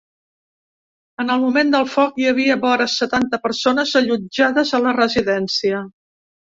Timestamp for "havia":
2.33-2.57